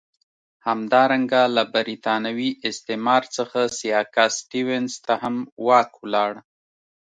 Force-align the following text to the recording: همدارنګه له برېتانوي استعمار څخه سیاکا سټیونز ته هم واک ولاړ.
همدارنګه 0.67 1.41
له 1.55 1.63
برېتانوي 1.73 2.49
استعمار 2.69 3.23
څخه 3.35 3.59
سیاکا 3.77 4.25
سټیونز 4.39 4.93
ته 5.05 5.13
هم 5.23 5.35
واک 5.65 5.91
ولاړ. 6.03 6.31